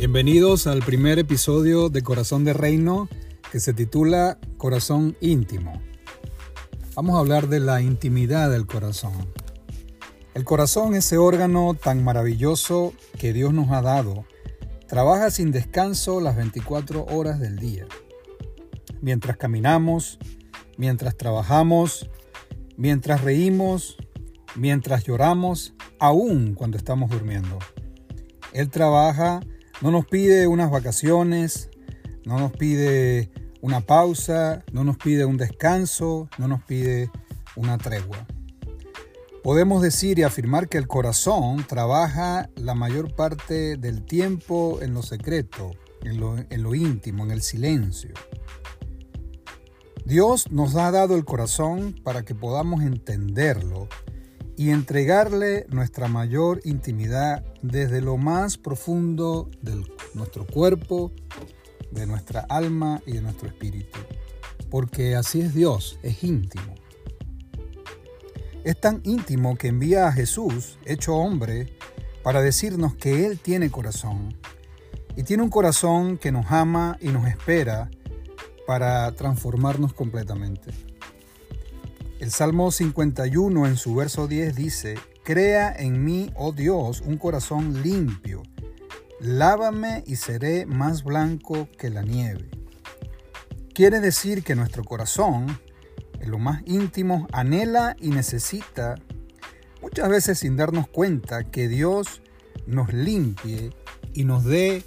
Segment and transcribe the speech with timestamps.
[0.00, 3.06] Bienvenidos al primer episodio de Corazón de Reino
[3.52, 5.82] que se titula Corazón íntimo.
[6.94, 9.12] Vamos a hablar de la intimidad del corazón.
[10.32, 14.24] El corazón, ese órgano tan maravilloso que Dios nos ha dado,
[14.88, 17.84] trabaja sin descanso las 24 horas del día.
[19.02, 20.18] Mientras caminamos,
[20.78, 22.08] mientras trabajamos,
[22.78, 23.98] mientras reímos,
[24.54, 27.58] mientras lloramos, aún cuando estamos durmiendo.
[28.54, 29.40] Él trabaja,
[29.80, 31.70] no nos pide unas vacaciones,
[32.24, 33.30] no nos pide
[33.60, 37.10] una pausa, no nos pide un descanso, no nos pide
[37.56, 38.26] una tregua.
[39.42, 45.02] Podemos decir y afirmar que el corazón trabaja la mayor parte del tiempo en lo
[45.02, 45.70] secreto,
[46.02, 48.12] en lo, íntimo, en el silencio.
[50.04, 53.88] Dios nos ha dado el corazón para que podamos entenderlo
[54.60, 59.82] y entregarle nuestra mayor intimidad desde lo más profundo de
[60.12, 61.12] nuestro cuerpo,
[61.90, 63.98] de nuestra alma y de nuestro espíritu.
[64.68, 66.74] Porque así es Dios, es íntimo.
[68.62, 71.74] Es tan íntimo que envía a Jesús, hecho hombre,
[72.22, 74.36] para decirnos que Él tiene corazón.
[75.16, 77.88] Y tiene un corazón que nos ama y nos espera
[78.66, 80.89] para transformarnos completamente.
[82.20, 87.82] El Salmo 51 en su verso 10 dice, Crea en mí, oh Dios, un corazón
[87.82, 88.42] limpio.
[89.20, 92.50] Lávame y seré más blanco que la nieve.
[93.72, 95.58] Quiere decir que nuestro corazón,
[96.20, 98.96] en lo más íntimo, anhela y necesita,
[99.80, 102.20] muchas veces sin darnos cuenta, que Dios
[102.66, 103.70] nos limpie
[104.12, 104.84] y nos dé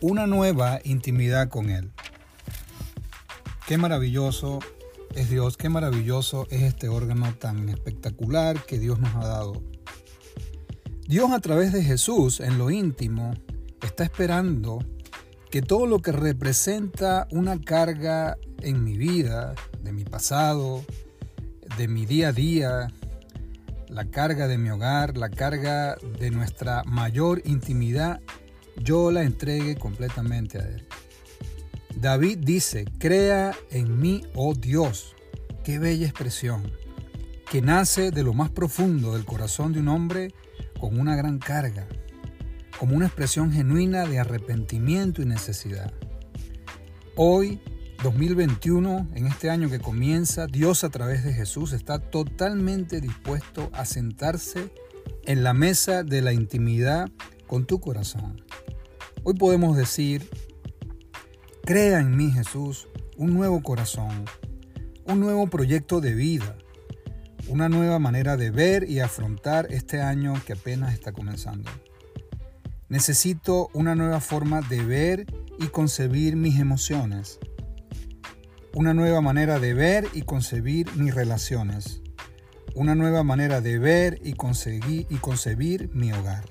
[0.00, 1.90] una nueva intimidad con Él.
[3.66, 4.60] Qué maravilloso
[5.16, 9.62] es Dios, qué maravilloso es este órgano tan espectacular que Dios nos ha dado.
[11.08, 13.32] Dios a través de Jesús en lo íntimo
[13.82, 14.84] está esperando
[15.50, 20.84] que todo lo que representa una carga en mi vida, de mi pasado,
[21.78, 22.92] de mi día a día,
[23.88, 28.20] la carga de mi hogar, la carga de nuestra mayor intimidad,
[28.76, 30.86] yo la entregue completamente a Él.
[31.96, 35.14] David dice, crea en mí, oh Dios.
[35.64, 36.70] Qué bella expresión,
[37.50, 40.34] que nace de lo más profundo del corazón de un hombre
[40.78, 41.88] con una gran carga,
[42.78, 45.90] como una expresión genuina de arrepentimiento y necesidad.
[47.16, 47.60] Hoy,
[48.02, 53.86] 2021, en este año que comienza, Dios a través de Jesús está totalmente dispuesto a
[53.86, 54.70] sentarse
[55.24, 57.08] en la mesa de la intimidad
[57.46, 58.44] con tu corazón.
[59.24, 60.28] Hoy podemos decir,
[61.66, 64.24] Crea en mí, Jesús, un nuevo corazón,
[65.04, 66.56] un nuevo proyecto de vida,
[67.48, 71.68] una nueva manera de ver y afrontar este año que apenas está comenzando.
[72.88, 75.26] Necesito una nueva forma de ver
[75.58, 77.40] y concebir mis emociones,
[78.72, 82.00] una nueva manera de ver y concebir mis relaciones,
[82.76, 86.44] una nueva manera de ver y, conseguir, y concebir mi hogar,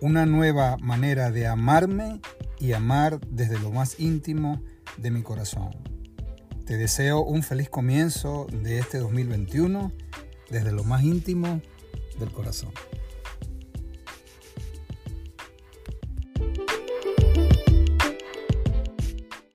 [0.00, 2.20] una nueva manera de amarme
[2.62, 4.62] y amar desde lo más íntimo
[4.96, 5.70] de mi corazón.
[6.64, 9.90] Te deseo un feliz comienzo de este 2021
[10.48, 11.60] desde lo más íntimo
[12.20, 12.70] del corazón.